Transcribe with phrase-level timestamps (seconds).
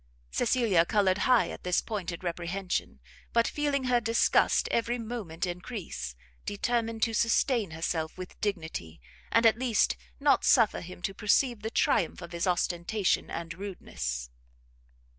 [0.31, 3.01] Cecilia coloured high at this pointed reprehension;
[3.33, 8.99] but feeling her disgust every moment encrease, determined to sustain herself with dignity,
[9.31, 14.31] and at least not suffer him to perceive the triumph of his ostentation and rudeness.